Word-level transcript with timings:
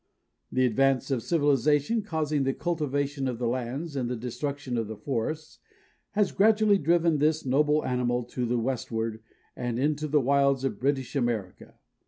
The 0.51 0.65
advance 0.65 1.11
of 1.11 1.21
civilization, 1.21 2.01
causing 2.01 2.41
the 2.43 2.55
cultivation 2.55 3.27
of 3.27 3.37
the 3.37 3.47
lands 3.47 3.95
and 3.95 4.09
the 4.09 4.15
destruction 4.15 4.75
of 4.75 4.87
the 4.87 4.97
forests, 4.97 5.59
has 6.13 6.31
gradually 6.31 6.79
driven 6.79 7.19
this 7.19 7.45
noble 7.45 7.85
animal 7.85 8.23
to 8.23 8.47
the 8.47 8.57
westward 8.57 9.21
and 9.55 9.77
into 9.77 10.07
the 10.07 10.19
wilds 10.19 10.63
of 10.63 10.79
British 10.79 11.15
America. 11.15 11.75